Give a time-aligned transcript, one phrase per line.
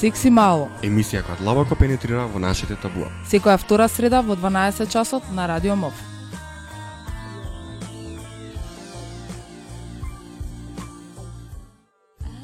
[0.00, 0.70] Секси мало.
[0.80, 3.10] Емисија која длабоко пенетрира во нашите табуа.
[3.28, 5.92] Секоја втора среда во 12 часот на Радио МОВ.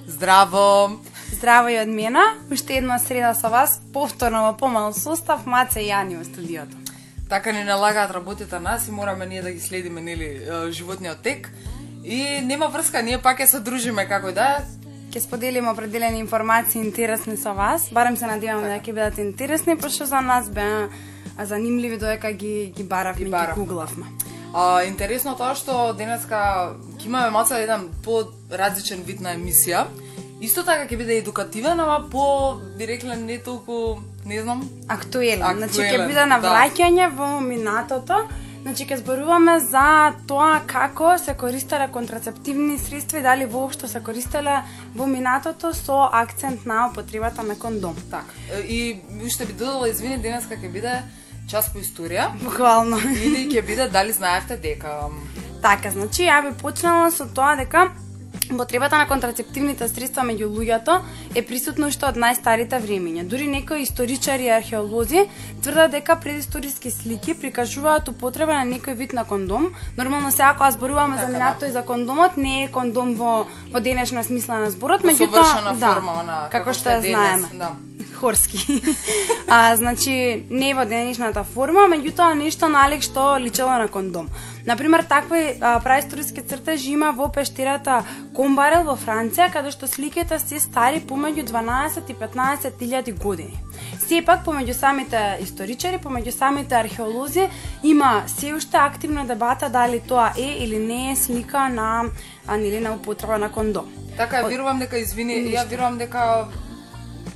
[0.06, 1.00] Здраво!
[1.32, 2.20] Здраво и од мене,
[2.52, 6.76] уште една среда со вас, повторно во помал состав, Маце и Јани во студиото.
[7.30, 11.48] Така ни налагаат работите нас и мораме ние да ги следиме нели животниот тек.
[12.04, 14.60] И нема врска, ние пак ќе се дружиме како да.
[15.16, 20.04] Ќе споделиме определени информации интересни со вас, барем се надеваме да ќе бидат интересни, пошто
[20.04, 20.90] за нас беа
[21.40, 24.04] занимливи додека ги ги баравме, ги, ги гуглавме.
[24.52, 29.86] А, интересно тоа што денеска ќе имаме малце еден по-различен вид на емисија.
[30.44, 33.96] Исто така ќе биде едукативен, ама по би рекле не толку,
[34.26, 35.40] не знам, Актуелен.
[35.40, 36.52] Актуелен, Значи ќе биде на да.
[36.52, 38.26] враќање во минатото.
[38.66, 44.56] Значи ќе зборуваме за тоа како се користеле контрацептивни средства и дали воопшто се користеле
[44.96, 47.94] во минатото со акцент на употребата на кондом.
[48.10, 48.26] така.
[48.66, 51.02] И уште би додала извини денеска ќе биде
[51.48, 52.98] час по историја Буквално.
[52.98, 55.10] или ќе биде дали знаевте дека
[55.62, 57.92] Така, значи ја би почнала со тоа дека
[58.48, 61.00] Потребата на контрацептивните средства меѓу луѓето
[61.34, 63.24] е присутна уште од најстарите времиња.
[63.26, 65.26] Дури некои историчари и археолози
[65.62, 69.72] тврдат дека предисториски слики прикажуваат употреба на некој вид на кондом.
[69.96, 73.80] Нормално сега кога зборуваме за Така, минато и за кондомот, не е кондом во во
[73.80, 77.16] денешна смисла на зборот, меѓутоа да, форма, она, како како што што е ја денес,
[77.16, 77.48] знаеме.
[77.58, 77.95] да.
[78.14, 78.82] Хорски.
[79.48, 84.28] а, значи, не во денешната форма, меѓутоа нешто налик што личело на кондом.
[84.66, 88.02] Например, такви а, праисториски цртежи има во пештерата
[88.34, 93.56] Комбарел во Франција, каде што сликите се стари помеѓу 12 и 15 илјади години.
[94.06, 97.48] Сепак, помеѓу самите историчари, помеѓу самите археолози,
[97.82, 102.04] има се уште активна дебата дали тоа е или не е слика на,
[102.46, 103.92] а, нели, на употреба на кондом.
[104.16, 106.48] Така, ја верувам дека извини, ја верувам дека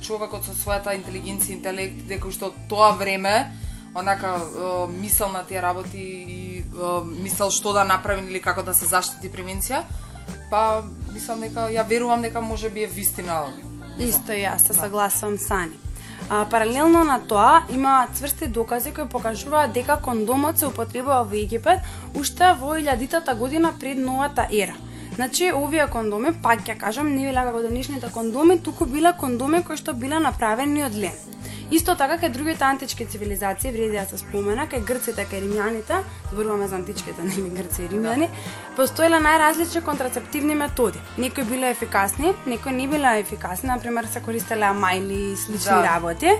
[0.01, 3.51] човекот со својата интелигенција, интелект, дека уште од тоа време
[3.95, 4.39] онака
[4.89, 6.63] мисел на тие работи и
[7.05, 9.83] мисел што да направи или како да се заштити превенција,
[10.49, 10.83] па
[11.13, 13.43] мислам дека ја верувам дека може би е вистина.
[13.99, 15.77] Исто и јас се согласувам са Ани.
[16.29, 21.79] А, паралелно на тоа, има цврсти докази кои покажуваат дека кондомот се употребува во Египет
[22.15, 24.75] уште во 1000 година пред новата ера.
[25.15, 29.77] Значи, овие кондоми, пак ќе кажам, не биле како денешните кондоми, туку биле кондоми кои
[29.77, 31.17] што биле направени од лен.
[31.71, 36.01] Исто така кај другите антички цивилизации вреди да се спомена, кај грците, кај римјаните,
[36.31, 38.27] зборуваме за античките, нели грци и римјани,
[38.75, 40.99] постоеле најразлични контрацептивни методи.
[41.17, 45.83] Некои биле ефикасни, некои не биле ефикасни, например се користеле амајли и слични Да.
[45.95, 46.31] работи.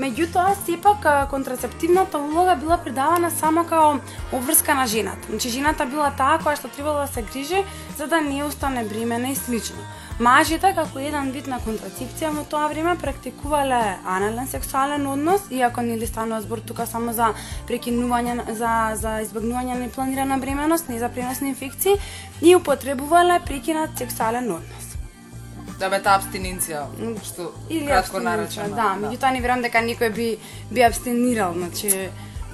[0.00, 3.98] Меѓутоа, сепак контрацептивната улога била придавана само као
[4.32, 5.28] обврска на жената.
[5.28, 7.60] Значи, жената била таа која што требала да се грижи
[7.98, 9.76] за да не остане бремена и слично.
[10.18, 16.06] Мажите, како еден вид на контрацепција во тоа време, практикувале анален сексуален однос, иако нели
[16.06, 17.32] станува збор тука само за
[17.68, 21.98] прекинување, за, за избегнување на непланирана бременост, не за преносни инфекции,
[22.40, 24.91] и употребувале прекинат сексуален однос.
[25.82, 26.84] Да бе таа абстиненција,
[27.26, 28.76] што Или кратко абстиненција, наречена.
[28.76, 30.28] Да, меѓутоа не верувам дека никој би
[30.70, 31.90] би абстинирал, значи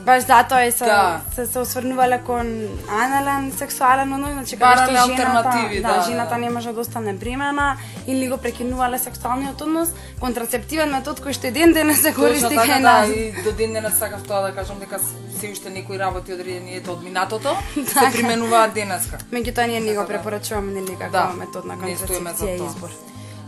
[0.07, 1.21] баш затоа и се, Да.
[1.35, 2.47] се, се осврнувале кон
[2.89, 6.39] анален сексуален однос, значи каде што жената, алтернативи, да, да, жената да.
[6.39, 9.89] не може да остане бремена или го прекинувале сексуалниот однос,
[10.21, 13.09] контрацептивен метод кој што ден денес се користи така, кај да, нас.
[13.11, 14.99] и до ден денес сакав тоа да кажам дека
[15.41, 18.13] се уште некои работи одредени ето од минатото се Така.
[18.13, 19.19] применуваат денеска.
[19.33, 20.19] Меѓутоа ние не го Така да.
[20.19, 22.91] препорачуваме нели како Да, метод на контрацепција избор.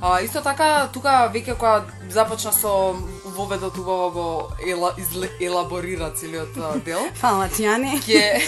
[0.03, 2.97] А, исто така, тука веќе кога започна со
[3.37, 4.27] воведот убаво го
[4.67, 8.01] ела, изле, елаборира целиот дел, Фала ти, Ани.
[8.01, 8.41] ќе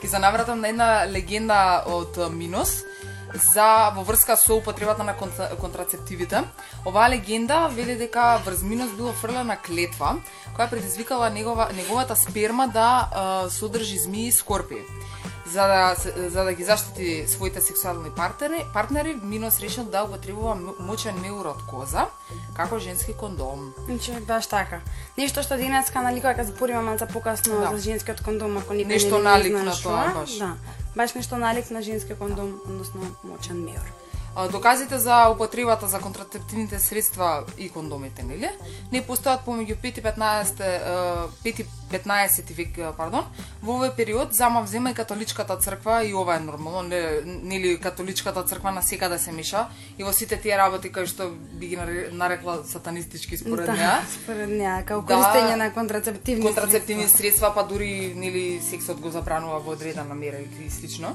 [0.00, 2.84] ќе се навратам на една легенда од Минос
[3.52, 6.40] за во врска со употребата на контра, контрацептивите.
[6.86, 10.16] Оваа легенда вели дека врз Минос било фрлена клетва
[10.56, 14.84] која предизвикала негова, неговата сперма да а, содржи змии и скорпии.
[15.46, 15.94] За да,
[16.28, 21.62] за да ги заштити своите сексуални партнери, партнери Минос решил да употребува мочен меур од
[21.66, 22.06] коза
[22.54, 23.74] како женски кондом.
[23.86, 24.80] Значи, баш така.
[25.18, 27.76] Нешто што денеска, нали, кога ќе збориме малце покасно Да.
[27.76, 30.38] за женскиот кондом, ако никој Нешто не, налик не на тоа, баш.
[30.38, 30.54] Да,
[30.96, 34.01] баш нешто налик на женски кондом, односно мочен меор.
[34.52, 38.48] Доказите за употребата за контрацептивните средства и кондомите, нели?
[38.92, 40.80] Не постојат помеѓу 5 и 15 е,
[41.44, 43.24] 5 и 15 век, пардон.
[43.62, 48.42] Во овој период зама взема и католичката црква и ова е нормално, не, нели католичката
[48.42, 49.66] црква на секаде се меша
[49.98, 54.00] и во сите тие работи кои што би ги наре- нарекла сатанистички според да, неа.
[54.14, 55.14] според неа, како Да.
[55.14, 57.18] користење на контрацептивни контрацептивни средства.
[57.18, 61.12] средства, па дури нели сексот го забранува во одредена мера и слично.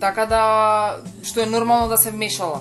[0.00, 0.42] Така да
[1.22, 2.60] што е нормално да се вмешала.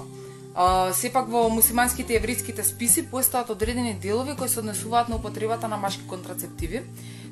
[0.56, 5.68] А, сепак во мусиманските и еврејските списи постојат одредени делови кои се однесуваат на употребата
[5.68, 6.84] на машки контрацептиви.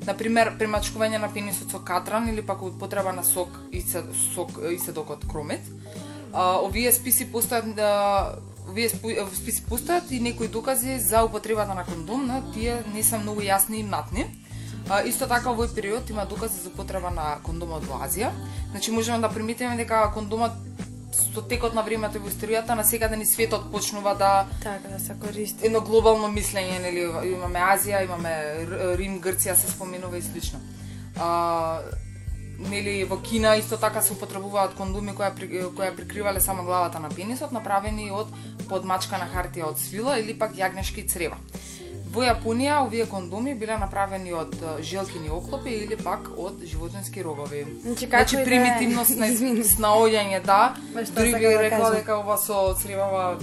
[0.06, 4.04] Например, премачкување на пенисот со катран или пак употреба на сок и се,
[4.34, 5.64] сок и седокот кромет.
[6.32, 8.36] А, овие списи постојат а,
[8.68, 13.40] овие списи постојат и некои докази за употребата на кондом, но тие не се многу
[13.40, 14.26] јасни и матни.
[14.90, 18.30] А, исто така во овој период има докази за употреба на кондомот во Азија.
[18.70, 20.52] Значи можеме да приметиме дека кондомот
[21.14, 25.00] со текот на времето и во историјата на секаде ни светот почнува да Така да
[25.00, 25.66] се користи.
[25.66, 27.00] едно глобално мислење, нели,
[27.32, 28.32] имаме Азија, имаме
[28.98, 30.60] Рим, Грција се споменува и слично.
[31.16, 31.80] А,
[32.58, 37.08] нели во Кина исто така се употребуваат кондоми која при- која прикривале само главата на
[37.08, 38.28] пенисот, направени од
[38.68, 41.36] подмачкана хартија од свила или пак јагнешки црева.
[42.14, 47.66] Во Јапонија овие кондоми биле направени од желкини оклопи или пак од животински рогови.
[47.82, 50.74] Значи, значи да примитивност на снаоѓање, да.
[50.94, 53.36] Дури сакам би да рекла дека ова со цревава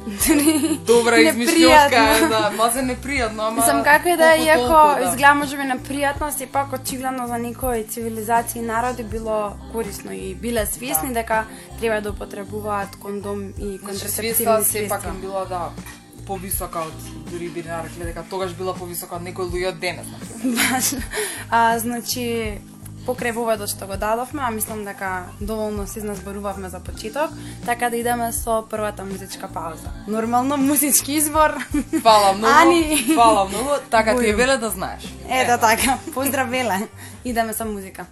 [0.86, 5.08] добра измишлјовка е, да, мазе непријатно, ама Мислам како да е, колку иако да.
[5.08, 10.66] изгледа може би непријатно, сепак очигледно за некои цивилизации и народи било корисно и биле
[10.66, 11.14] свесни Да.
[11.14, 11.44] дека
[11.80, 15.10] треба да употребуваат кондом и Значи, контрацептивни свеста сепак средства.
[15.10, 15.68] им била да
[16.26, 20.06] повисока од дури би нарекли дека тогаш била повисока од некои луѓе од денес.
[20.44, 20.94] Баш.
[21.50, 22.60] А, значи,
[23.06, 27.30] покрај воведот што го дадовме, а мислам дека доволно се изназборувавме за почеток,
[27.66, 29.90] така да идеме со првата музичка пауза.
[30.08, 31.58] Нормално музички избор.
[32.02, 33.14] Фала многу, Ани.
[33.14, 35.02] фала многу, така ти е веле да знаеш.
[35.28, 36.88] Ето така, поздрав Веле.
[37.24, 38.06] Идеме со музика.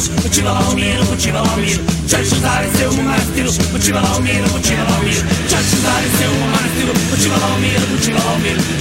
[0.00, 4.48] Miro, počiva lao Miro, počiva lao Miro, čaši zdaj se v manastiru, počiva lao Miro,
[4.48, 5.20] počiva lao Miro,
[5.50, 8.79] čaši zdaj se v manastiru, počiva lao Miro, počiva lao Miro.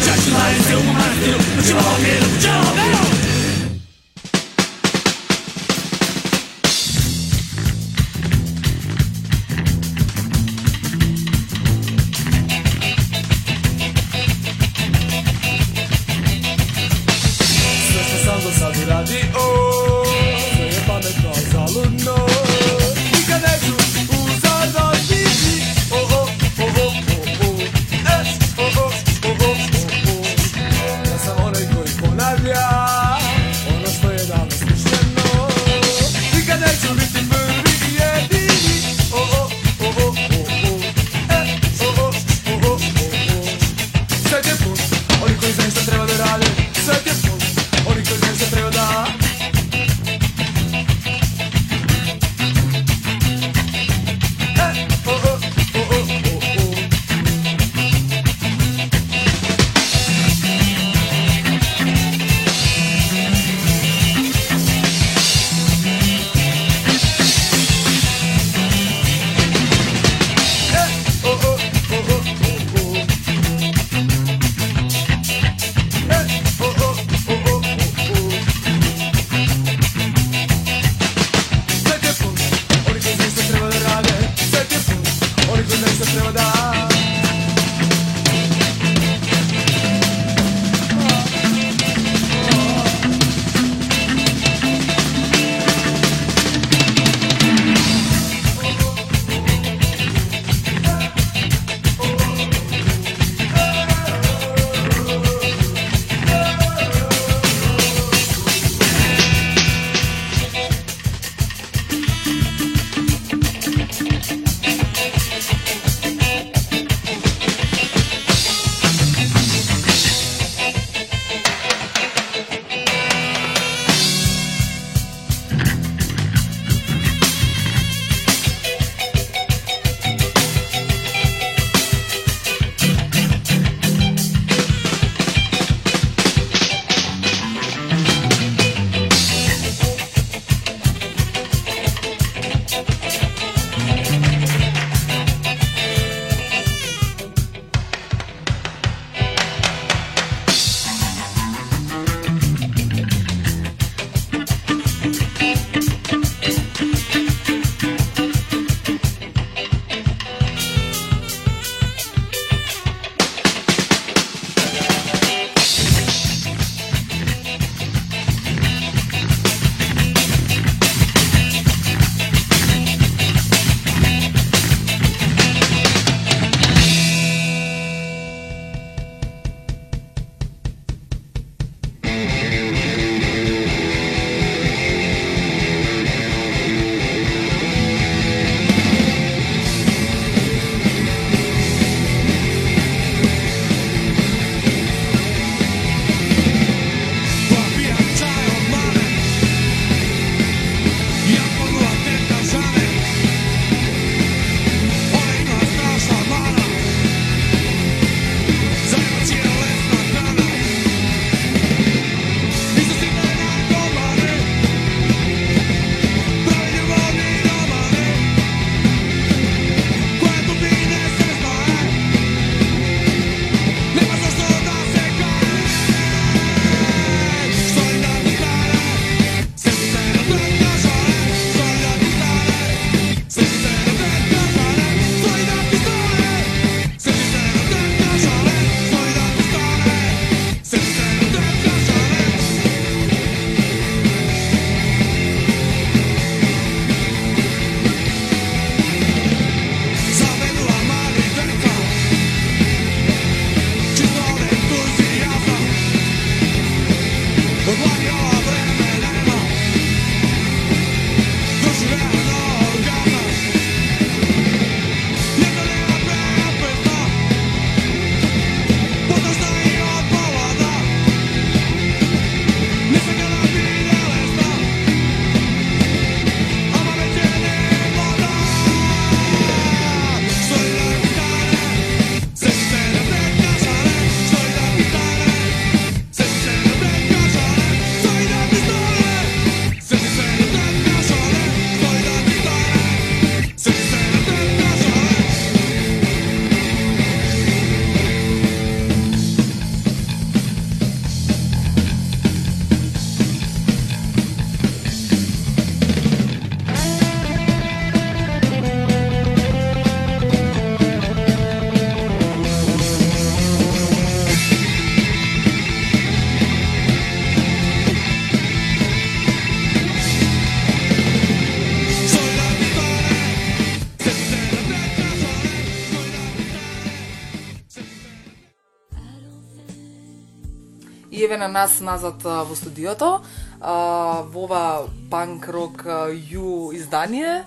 [331.19, 333.19] И еве на нас назад во студиото,
[333.59, 337.43] а, во ова панк рок ју издание,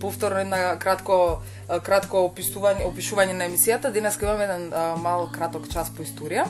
[0.00, 1.40] повторно една кратко
[1.86, 3.88] кратко опишување опишување на емисијата.
[3.88, 4.68] Денес имаме еден
[5.00, 6.44] мал краток час по историја.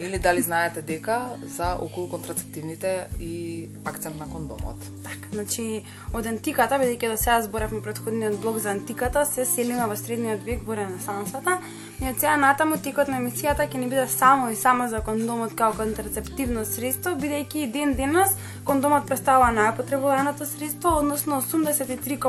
[0.00, 4.82] Или дали знаете дека за околу контрацептивните и акцент на кондомот.
[5.04, 9.94] Така, значи од антиката, бидејќи до сега зборевме предходниот блог за антиката, се селиме во
[9.94, 11.60] средниот век во ренесансата.
[12.00, 15.52] И од сега натаму текот на емисијата ќе ни биде само и само за кондомот
[15.54, 18.32] како контрацептивно средство, бидејќи и ден денес
[18.64, 22.24] кондомот представува најупотребуваното средство, односно 83,5%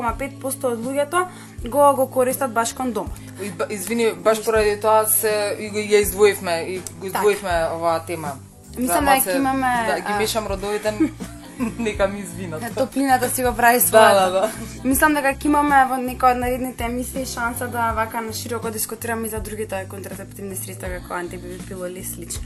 [0.65, 1.23] од луѓето
[1.67, 3.15] го го користат баш кондомот.
[3.41, 8.31] И ба- Извини, баш поради тоа се и ја издвоивме и го издвоивме оваа тема.
[8.77, 10.93] Мислам За дека малце- имаме, Да, ги мешам родовите,
[11.79, 12.75] нека ми извинат.
[12.75, 14.31] Топлината си го прави Да, својата.
[14.31, 14.51] да, да.
[14.84, 19.27] Мислам дека ќе имаме во некоја од наредните емисии шанса да вака на широко дискутираме
[19.27, 22.43] и за другите контрацептивни средства како антибипилоли и слично.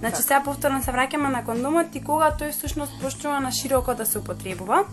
[0.00, 4.06] Значи сега повторно се враќаме на кондомот и кога тој всушност почнува на широко да
[4.06, 4.84] се употребува.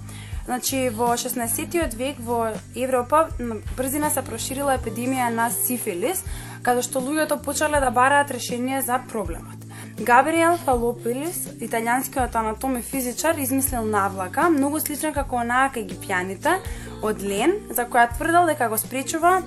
[0.45, 6.23] Значи во 16-тиот век во Европа на брзина се проширила епидемија на сифилис,
[6.63, 9.56] каде што луѓето почнале да бараат решение за проблемот.
[9.97, 16.53] Габриел Фалопилис, италијанскиот анатом и физичар, измислил навлака, многу слична како онаа кај гипјаните,
[17.01, 19.39] од лен, за која тврдел дека го спречува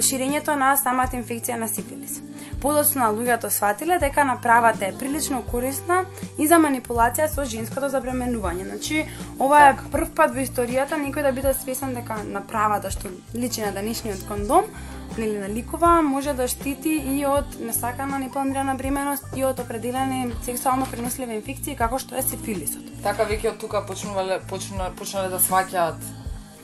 [0.00, 2.22] ширењето на самата инфекција на сифилис.
[2.62, 6.06] Подоцна луѓето сватиле дека направата е прилично корисна
[6.38, 8.64] и за манипулација со женското забременување.
[8.70, 9.04] Значи,
[9.38, 13.72] ова е прв пат во историјата некој да биде свесен дека направата што личи на
[13.76, 14.72] денешниот кондом
[15.18, 21.34] нели наликува може да штити и од несакана непланирана бременост и од определени сексуално преносливи
[21.34, 22.82] инфекции како што е сифилисот.
[23.02, 26.00] Така веќе од тука почнувале почна, почнале да сваќаат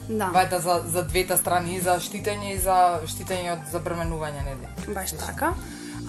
[0.09, 0.31] Да.
[0.33, 4.95] вајда за за двете страни и за штитење и за штитење од забременување, нели?
[4.95, 5.53] Баш така.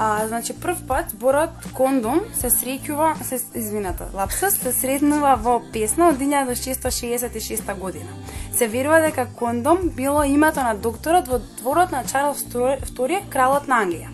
[0.01, 6.07] А, значи прв пат зборот кондом се среќува, се извината, лапсус се сретнува во песна
[6.13, 8.15] од 1666 година.
[8.55, 13.81] Се верува дека кондом било името на докторот во дворот на Чарлс II, кралот на
[13.83, 14.07] Англија.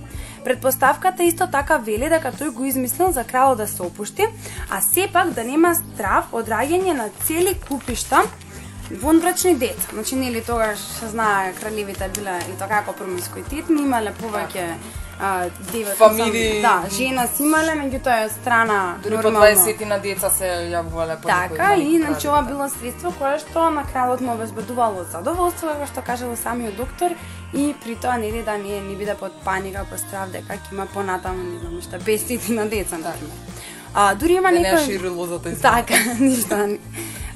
[0.44, 4.26] Предпоставката исто така вели дека тој го измислил за кралот да се опушти,
[4.72, 8.26] а сепак да нема страв од раѓање на цели купишта
[8.90, 9.94] вонбрачни деца.
[9.94, 15.46] Значи, нели тогаш се знае кралевите биле и така како промискуитетни, имале повеќе така а,
[15.72, 16.62] девет, Фамилии.
[16.62, 19.46] Да, жена си имале, меѓутоа страна Дури по нормално.
[19.46, 23.86] 20 на деца се јавувале по Така, и значи ова било средство кое што на
[23.86, 27.16] кралот му обезбедувало задоволство, како што кажал самиот доктор,
[27.54, 30.86] и при тоа нели да не не биде под паника, под страв дека ќе има
[30.86, 33.36] понатаму не знам што 500 на деца например.
[33.94, 36.78] А дури има Да не некој шири лозата из Така, ништо.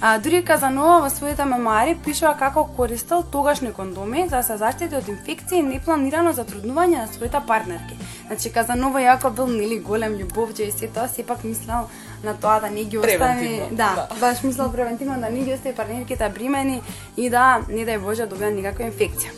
[0.01, 4.95] А, дури Казанова во своите мемуари пишува како користел тогашни кондоми за да се заштити
[4.95, 7.97] од инфекции и непланирано затруднување на своите партнерки.
[8.27, 11.91] Значи Казанова јако бил нели голем љубовџа и се тоа сепак мислел
[12.23, 14.07] на тоа да не ги остави, да, да.
[14.21, 16.81] баш мислел превентивно да не ги остави партнерките бремени
[17.17, 19.35] и да не дај Боже добија никаква инфекција.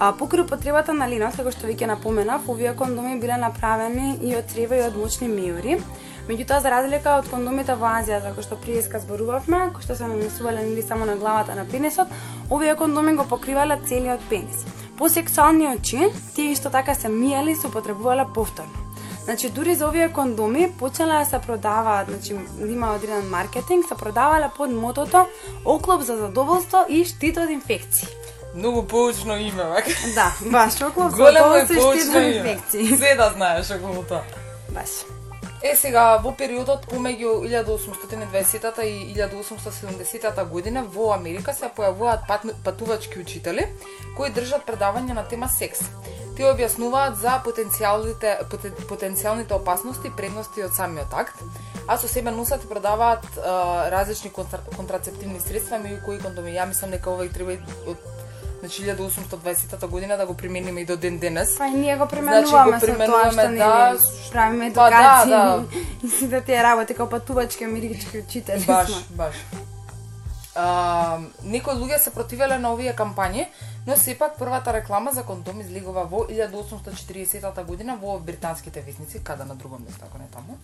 [0.00, 4.48] А покрај употребата на линос, како што веќе напоменав, овие кондоми биле направени и од
[4.48, 5.76] црева и од мочни мејури.
[6.30, 10.06] Меѓутоа, за разлика од кондомите во Азија, за кои што приеска зборувавме, кои што се
[10.06, 12.12] нанесувале нели само на главата на пенисот,
[12.54, 14.62] овие кондоми го покривале целиот пенис.
[14.98, 18.70] По сексуалниот чин, тие исто така се мијали и се употребувале повторно.
[19.24, 24.50] Значи, дури за овие кондоми почнале да се продаваат, значи, има одреден маркетинг, се продавале
[24.56, 25.26] под мотото
[25.64, 28.08] оклоп за задоволство и штит од инфекции.
[28.54, 29.90] Многу поучно име, вака.
[30.14, 32.86] Да, баш оклоп за задоволство и штит од инфекции.
[32.96, 34.22] Се да знаеш околу тоа.
[34.70, 35.02] Баш.
[35.60, 43.20] Е сега во периодот помеѓу 1820-та и 1870-та година во Америка се појавуваат пат, патувачки
[43.20, 43.66] учители
[44.16, 45.84] кои држат предавања на тема секс.
[46.38, 51.44] Тие објаснуваат за потенцијалните потен, потенцијалните опасности и предности од самиот акт,
[51.86, 56.56] а со себе носат и продаваат а, различни контра, контрацептивни средства, меѓу кои кондоми.
[56.56, 58.00] Ја мислам дека ова и треба од
[58.60, 61.58] значи 1820 година да го примениме и до ден денес.
[61.58, 63.98] Па и ние го Значи, применуваме го со тоа применуваме, што да, нели
[64.32, 65.64] правиме па да, едукација да.
[66.06, 69.16] и сите тие работи како патувачки американски учители Баш, сме.
[69.16, 69.34] баш.
[70.54, 73.46] А, некои луѓе се противеле на овие кампањи,
[73.86, 79.54] но сепак првата реклама за кондом излегува во 1840 година во британските вестници, каде на
[79.54, 80.58] друго место, ако не таму.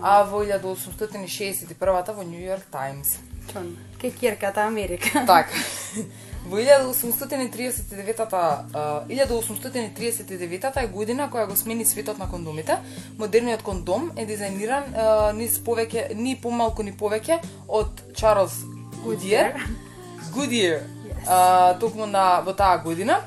[0.00, 3.18] А во 1861 во Нью Йорк Таймс.
[3.52, 5.24] Чон, кекирката Америка.
[5.26, 5.50] Така.
[6.46, 12.78] Во 1839-та, а, 1839 е година која го смени светот на кондомите.
[13.18, 18.52] Модерниот кондом е дизајниран а, низ повеќе, ни помалку ни повеќе од Чарлз
[19.04, 19.52] Гудиер.
[20.32, 20.82] Гудиер.
[21.26, 23.20] А, токму на во таа година.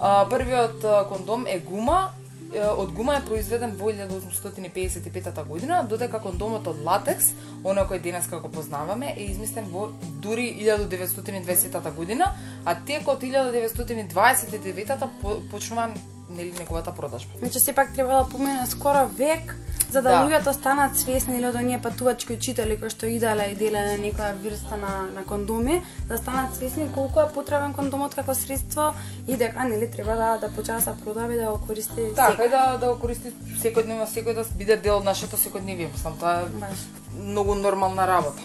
[0.00, 2.12] А, првиот кондом е гума
[2.56, 7.32] од гума е произведен во 1855 година, додека кондомот од латекс,
[7.64, 9.88] оној кој денес како познаваме, е измислен во
[10.22, 12.32] дури 1920 година,
[12.64, 15.08] а текот 1929
[15.50, 15.90] почнува
[16.30, 17.30] нели неговата продажба.
[17.38, 19.56] Значи сепак треба да помине скоро век
[19.90, 20.16] за да, Да.
[20.24, 24.76] луѓето станат свесни или од оние патувачки учители кои што иделе и делеле некоја врста
[24.76, 28.92] на, на кондоми, да станат свесни колку е потребен кондомот како средство
[29.26, 32.48] и дека нели треба да да почне да продава и да го користи Така, и
[32.48, 35.88] да, да го користи секојдневно, секој да биде дел од нашето секојдневие.
[35.92, 36.78] Мислам, тоа е Баш.
[37.16, 38.42] многу нормална работа.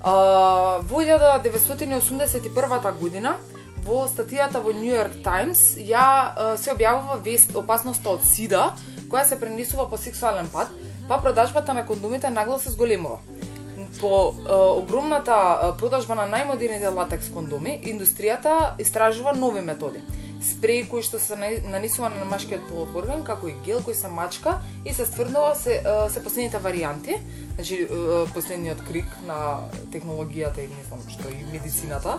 [0.00, 0.12] А,
[0.82, 3.36] во 1981 година,
[3.86, 8.72] во статијата во New York Times, ја се објавува вест опасноста од СИДА,
[9.06, 10.72] која се пренесува по сексуален пат,
[11.08, 13.20] па продажбата на кондомите нагло се зголемува.
[14.00, 20.02] По е, огромната продажба на најмодерните латекс кондоми, индустријата истражува нови методи.
[20.42, 21.38] Спреи кои што се
[21.70, 25.78] нанесува на машкиот полов орган, како и гел кој се мачка и се стврдува се,
[26.10, 27.16] се последните варианти,
[27.54, 27.86] значи
[28.34, 32.18] последниот крик на технологијата и не знам што и медицината.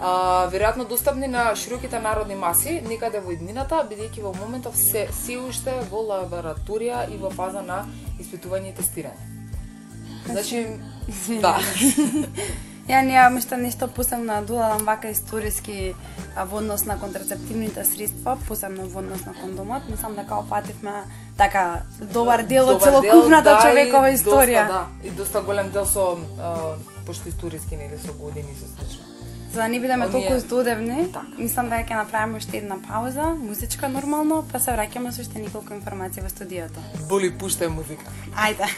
[0.00, 5.38] А, веројатно достапни на широките народни маси некаде во иднината, бидејќи во моментов се се
[5.38, 7.84] уште во лабораторија и во фаза на
[8.20, 9.32] испитување и тестирање.
[10.26, 10.66] Значи,
[11.40, 11.58] да.
[12.86, 15.94] Ја немам уште нешто посебно да додадам вака историски
[16.36, 19.88] во однос на контрацептивните средства, посебно во однос на кондомот.
[19.90, 21.02] Мислам дека опативме
[21.36, 24.68] така добар дел од целокупната да, човекова историја.
[24.68, 28.70] Доста, да, и доста голем дел со а, пошто историски нели со години и со
[28.70, 29.15] слично.
[29.56, 31.26] За да не бидеме толку здодевни, Така.
[31.38, 35.72] мислам дека ќе направиме уште една пауза, музичка нормално, па се враќаме со уште неколку
[35.72, 36.76] информации во студиото.
[37.08, 38.04] Боли пушта музика.
[38.36, 38.68] Ајде.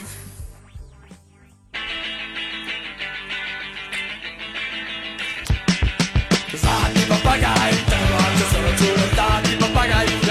[6.55, 10.28] Stati pappagai, te lo mangio sono giuro stati pappagai Per mi sposto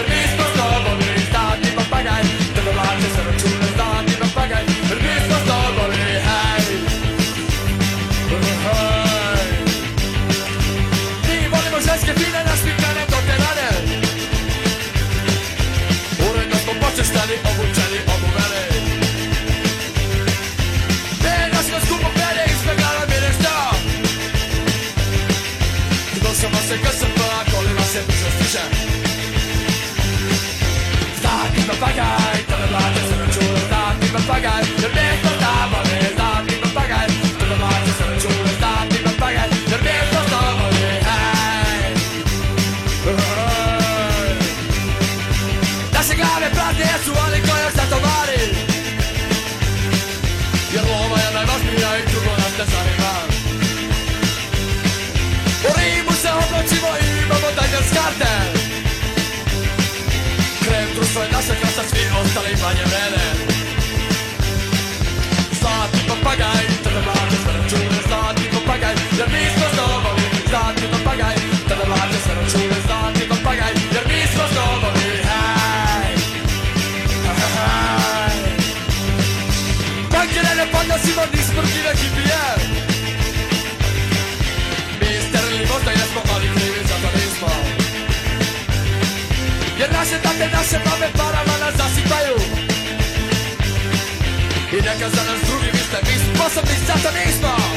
[96.59, 97.68] Something satanismo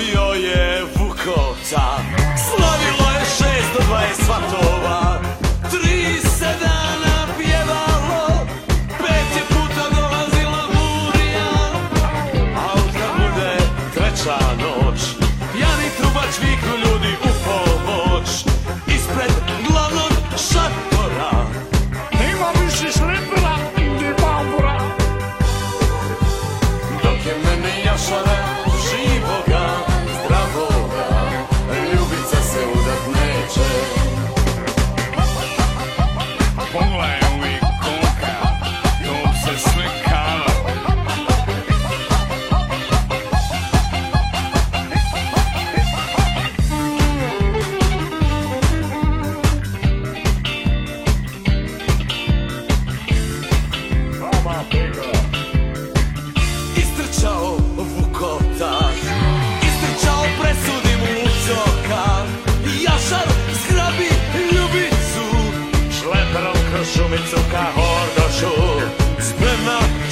[0.00, 1.98] bio je Vukota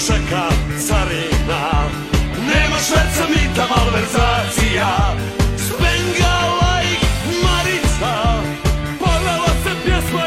[0.06, 0.48] čeka
[0.86, 1.90] carina.
[2.38, 5.16] Nema šverca mita malverzacija.
[5.56, 6.94] Spengala i
[7.42, 8.42] Marica.
[8.98, 10.26] Ponala se pjesma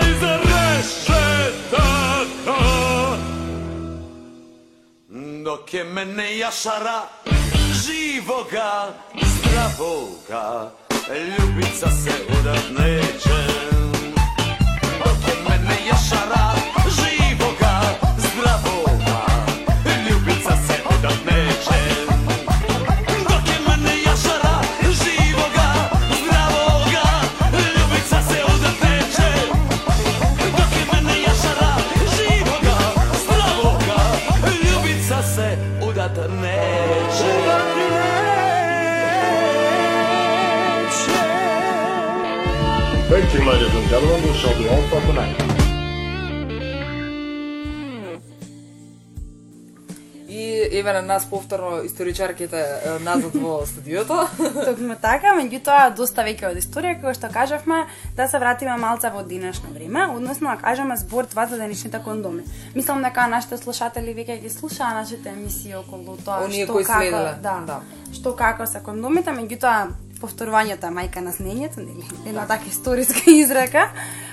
[5.43, 7.01] Dok je mene jašara
[7.73, 10.71] Živoga, zdravoga
[11.09, 13.39] Ljubica se udat neće.
[14.99, 16.60] Dok je mene jašara
[43.41, 45.35] Gentlemen, we shall be on for tonight.
[50.29, 52.65] И еве на нас повторно историчарките
[53.01, 54.27] назад во студиото.
[54.65, 59.23] Токму така, меѓутоа доста веќе од историја, како што кажавме, да се вратиме малце во
[59.23, 62.45] денешно време, односно да кажеме збор два за денешните кондоми.
[62.75, 67.57] Мислам дека нашите слушатели веќе ги слушаа нашите емисии околу тоа Оние што како, да,
[67.65, 67.81] да.
[68.13, 69.89] што како се кондомите, меѓутоа
[70.21, 72.05] повторувањето мајка на снењето, нели?
[72.27, 73.89] Една така историска изрека.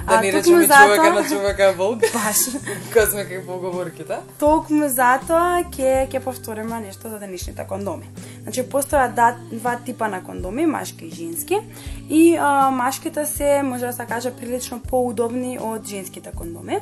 [0.09, 2.01] Да не речеме човека затоа- на човека е волк.
[2.14, 2.37] Баш.
[2.88, 4.16] Кога сме кај поговорките.
[4.38, 8.09] Токму затоа ќе ќе повториме нешто за денешните кондоми.
[8.42, 11.59] Значи постојат да, два типа на кондоми, машки и женски.
[12.11, 16.79] И а, машките се може да се каже прилично поудобни од женските кондоми.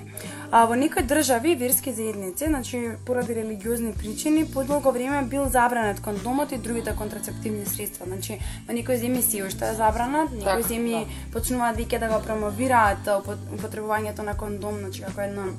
[0.52, 6.52] А во некои држави верски заедници, значи поради религиозни причини, подолго време бил забранет кондомот
[6.52, 8.06] и другите контрацептивни средства.
[8.06, 12.22] Значи во некои земји си уште е забранат, некои Така, земји почнуваат веќе да го
[12.24, 15.50] промовираат употребувањето на кондом, значи како едно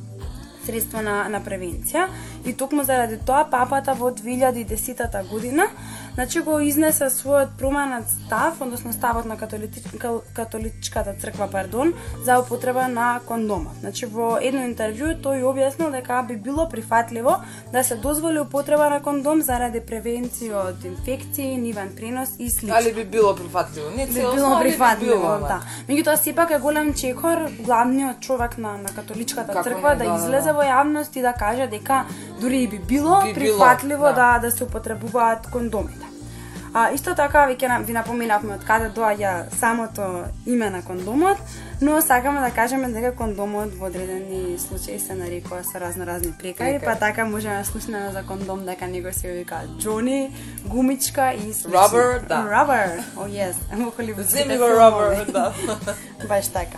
[0.65, 2.07] средство на, на превенција.
[2.45, 5.69] И токму заради тоа папата во 2010 година
[6.17, 11.93] значи го изнесе својот променет став, односно ставот на католичката црква, пардон,
[12.25, 13.77] за употреба на кондомот.
[13.80, 17.36] Значи во едно интервју тој објаснил дека би било прифатливо
[17.71, 22.93] да се дозволи употреба на кондом заради превенција од инфекции, нивен пренос и слично Али
[22.93, 23.91] би било прифатливо.
[23.97, 25.62] Не би целосно, било али би прифатливо, било, да.
[25.88, 30.17] Меѓутоа сепак е голем чекор главниот човек на на католичката Како црква не, да, да,
[30.17, 30.58] да, излезе да.
[30.58, 32.06] во јавност и да каже дека
[32.41, 34.13] дури и би било Би било, прифатливо да.
[34.13, 36.06] да да се употребуваат кондомите.
[36.77, 40.03] А исто така веќе ви напоменавме од каде доаѓа самото
[40.45, 41.39] име на кондомот,
[41.81, 46.77] но сакаме да кажеме дека кондомот во одредени случаи се нарекува со разно разни прекари,
[46.77, 46.85] Прекари.
[46.85, 50.35] па така можеме да слушнеме за кондом дека него се вика Джони,
[50.65, 51.71] гумичка и слично.
[51.71, 52.45] Rubber, да.
[52.45, 55.53] Rubber, oh yes, во холивудските Земи го робер, да.
[56.27, 56.77] Баш така.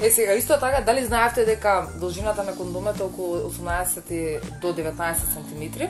[0.00, 5.14] Е сега исто така дали знаевте дека должината на кондомот е околу 18 до 19
[5.14, 5.82] см.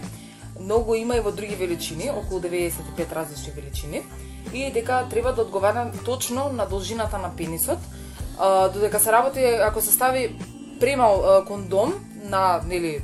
[0.61, 4.03] Многу има и во други величини, околу 95 различни величини
[4.55, 7.79] и дека треба да одговара точно на должината на пенисот.
[8.39, 10.39] А, додека се работи ако се стави
[10.81, 13.03] премал кондом на нели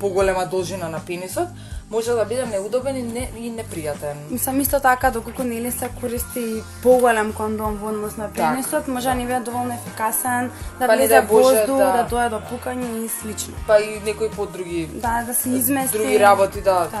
[0.00, 1.48] поголема должина на пенисот,
[1.90, 4.14] може да биде неудобен и, не, и непријатен.
[4.30, 9.08] Мислам исто така доколку нели се користи поголем кондом во однос на Така, пенисот, може
[9.08, 11.92] да не биде доволно ефикасен, да Па влезе воздух, да.
[11.92, 13.54] да дое до пукање и слично.
[13.66, 15.98] Па и некои по други Да, да се измести.
[15.98, 16.98] други работи да Така.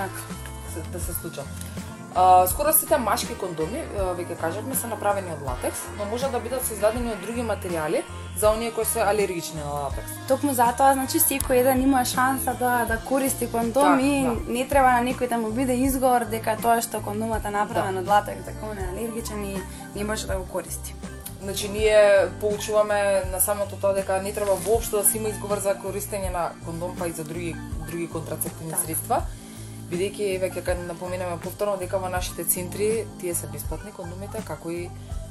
[0.74, 1.44] се, да се случат.
[2.14, 3.82] А, скоро сите машки кондоми,
[4.16, 8.02] веќе кажавме, се направени од латекс, но може да бидат создадени од други материјали
[8.38, 10.10] за оние кои се алергични на латекс.
[10.28, 14.52] Токму затоа, значи секој еден има шанса да да користи кондом и да.
[14.52, 18.00] не треба на некој да му биде изговор дека тоа што кондомот е направен Да.
[18.00, 19.56] од латекс, дека он е алергичен и
[19.94, 20.94] не може да го користи.
[21.42, 25.74] Значи ние поучуваме на самото тоа дека не треба воопшто да се има изговор за
[25.74, 29.22] користење на кондом па и за други други контрацептивни средства.
[29.88, 32.88] Бидејќи еве ќе напоменаме повторно дека во нашите центри
[33.20, 34.88] тие се бесплатни кондомите како и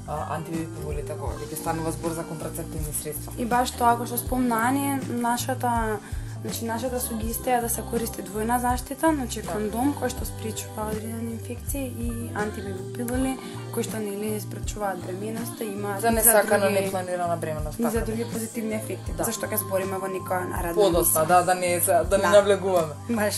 [0.08, 3.34] а, антибиполите кога веќе станува збор за контрацептивни средства.
[3.38, 6.00] И баш тоа кој што спомна Ани, нашата
[6.38, 11.32] Значи, нашата сугестија е да се користи двојна заштита, значи кондом кој што спречува одредени
[11.34, 13.34] инфекции и антибиопилули
[13.74, 17.80] кои што нели спречуваат бременоста, имаат За и несакано други- непланирана бременост.
[17.80, 18.06] и за така.
[18.06, 19.24] други позитивни ефекти, Да.
[19.24, 22.30] зашто ќе збориме во некоја наредна Подоста, да, да не да не Да.
[22.32, 22.94] навлегуваме.
[23.10, 23.36] Баш.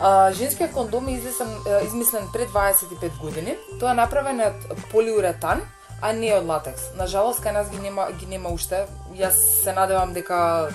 [0.00, 1.48] А, женскиот кондом е измислен,
[1.86, 3.56] измислен пред 25 години.
[3.80, 4.54] Тоа е направен од
[4.90, 5.60] полиуретан,
[6.02, 6.82] а не од латекс.
[6.96, 8.86] На жалост, кај нас ги нема, ги нема уште.
[9.14, 10.68] Јас се надевам дека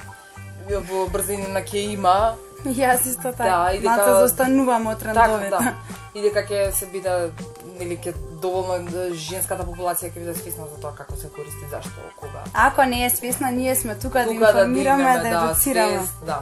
[0.69, 2.35] во брзина ќе има.
[2.65, 3.43] Јас исто така.
[3.45, 5.49] Да, и дека- Малце застанувам од Така, трендовите.
[5.49, 5.73] да.
[6.13, 7.31] И дека ќе се биде
[7.79, 11.89] нели ќе доволно да, женската популација ќе биде свесна за тоа како се користи, зашто,
[12.15, 12.43] кога.
[12.53, 15.97] Ако не е свесна, ние сме тука, да тука да информираме, да, дигнеме, едуцираме.
[15.97, 16.41] свест, да.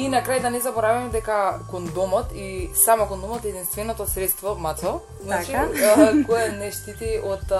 [0.00, 5.00] И на крај да не забораваме дека кондомот и само кондомот е единственото средство, мацо,
[5.22, 6.24] значи, Така.
[6.26, 7.52] кое не штити од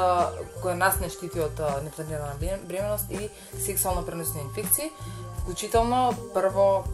[0.63, 4.91] кое нас не штити од непланирана брем- бременост и сексуално преносни инфекции,
[5.39, 6.85] вклучително прво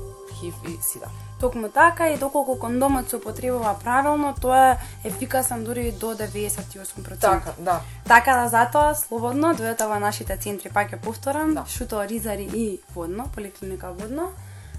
[0.40, 1.06] ХИВ и СИДА.
[1.40, 7.20] Токму така и доколку кондомот се употребува правилно, тоа е ефикасен дури до 98%.
[7.20, 7.80] Така, да.
[8.09, 11.64] Така да затоа слободно дојдете во нашите центри, пак ќе повторам, Да.
[11.68, 14.32] Шуто Ризари и Водно, поликлиника Водно.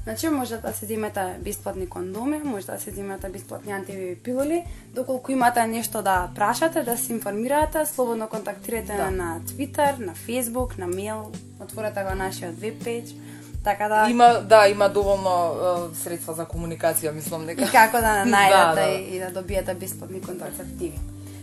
[0.07, 4.63] Значи може да се земете бесплатни кондоми, може да се земете бесплатни антипилули,
[4.95, 9.11] доколку имате нешто да прашате, да се информирате, слободно контактирате Да.
[9.11, 13.15] на Twitter, на Facebook, на мејл, отворете го нашиот веб пејдж,
[13.63, 17.63] така да Има, да, има доволно а, средства за комуникација, мислам дека.
[17.63, 19.15] и како да Да, најдете да.
[19.15, 20.99] и да добиете бесплатни контрацептиви.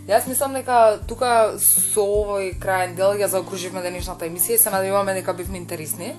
[0.09, 5.15] Јас мислам дека тука со овој крајен дел ја заокруживме денешната емисија и се надеваме
[5.15, 6.17] дека бивме интересни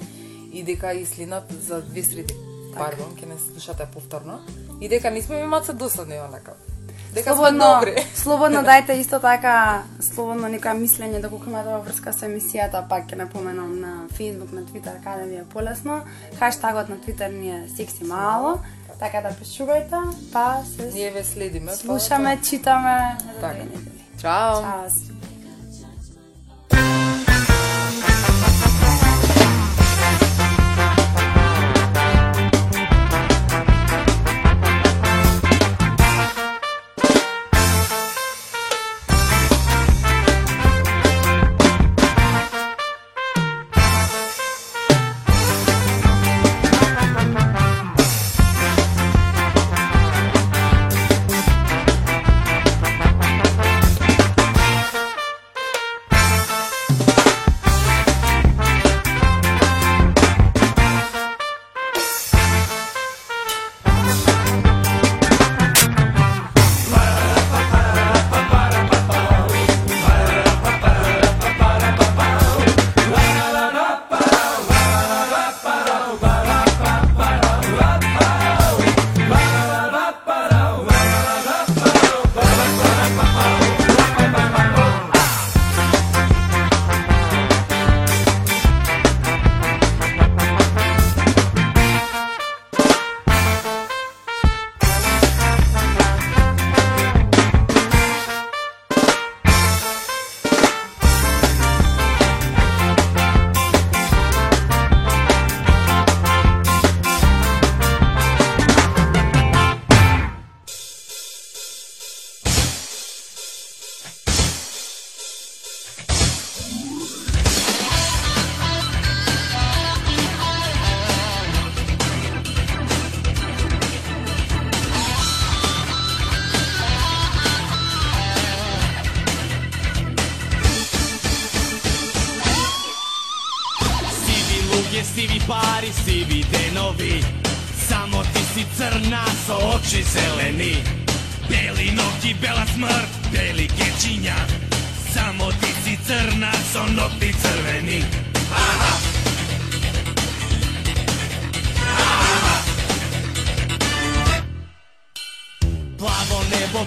[0.55, 2.35] и дека и следнат за две среди.
[2.75, 4.39] Пардон, ќе не слушате повторно.
[4.81, 6.53] И дека не сме имаат се досадни онака.
[7.13, 7.95] Дека сме Слободно, добри.
[8.15, 13.19] слободно дајте исто така, слободно нека мислење доколку имате во врска со емисијата, пак ќе
[13.23, 16.01] напоменам на Facebook, на Twitter, каде ви е полесно.
[16.39, 18.59] Хаштагот на Twitter ни е секси мало,
[18.99, 20.03] така да пишувајте,
[20.33, 21.71] па се Ние ве следиме.
[21.71, 23.17] па слушаме, читаме.
[23.23, 23.63] за Така.
[24.21, 24.61] Чао.
[24.61, 25.14] Чао.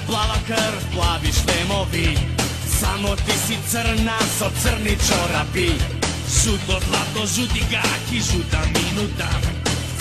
[0.08, 2.18] Плава крв, плави шлемови,
[2.80, 5.70] Само ти си црна со црни чорапи.
[6.42, 9.28] Жуто злато, жути гаки, жута минута.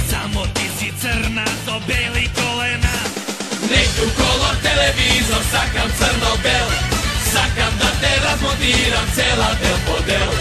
[0.09, 2.95] Само ти си црна со бели колена.
[3.71, 6.67] Неќу коло телевизор, сакам црно-бел.
[7.33, 10.31] Сакам да те размодирам цела дел по дел.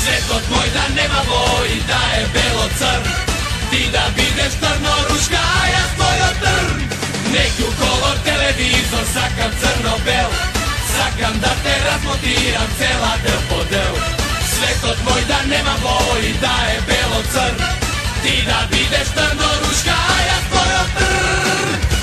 [0.00, 3.04] Светот мој да нема вој, да е бело црн.
[3.70, 6.95] Ти да бидеш трно рушка, а јас твојот трн.
[7.32, 10.30] Неку колор телевизор, сакам црно-бел.
[10.96, 13.94] Сакам да те размотирам цела дел по дел
[14.56, 17.58] Светот мој да нема бој, да е бело-црн.
[18.22, 21.95] Ти да бидеш трнорушка, а јас твојот трн.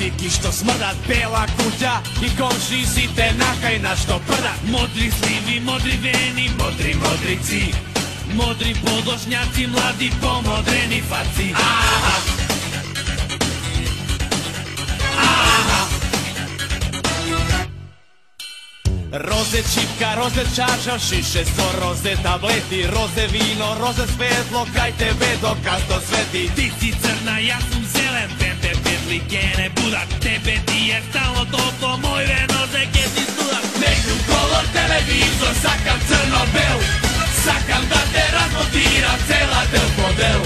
[0.00, 1.90] Пратники што смрдат бела куќа
[2.24, 4.62] и комшисите нахајна што прдат.
[4.72, 7.74] Модри сливи, модри вени, модри модрици,
[8.32, 11.52] модри подошњаци, млади помодрени фаци.
[11.52, 12.14] Аха!
[15.18, 15.80] Аха!
[19.28, 26.00] Розе чипка, розе чаша, шише со розе таблети, розе вино, розе светло, кај тебе докато
[26.08, 26.48] свети.
[26.56, 27.89] Ти си црна, јас сум
[29.10, 35.54] Никој будат Тебе ти е стално толку мојве нозе ке ти студат Меѓу колор телевизор
[35.62, 36.78] сакам црно-бел
[37.44, 40.40] Сакам да те размотира цела дел по дел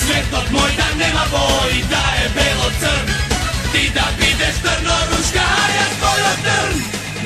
[0.00, 3.06] Светот мој да нема бој, да е бело-црн
[3.72, 6.74] Ти да бидеш трно-рушка, а јас колор-трн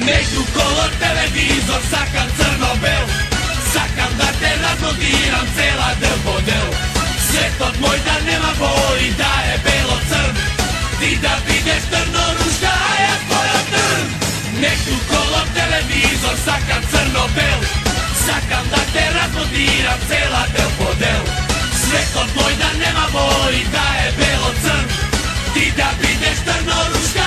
[0.05, 3.07] Меѓу колор телевизор сакам црно-бел
[3.73, 6.69] Сакам да те размотирам цела дел по дел
[7.31, 9.94] Светот мој да нема бој, да е бело
[11.01, 12.75] ти да видиш Трноружка
[13.09, 14.07] е твоја трн.
[14.63, 17.61] Некој кола телевизор сака црно-бел
[18.27, 21.23] Сакам да те размодирам цела дел по дел
[21.83, 24.87] Светот мој да нема бои, да е бело-црн
[25.55, 27.24] Ти да видиш Трноружка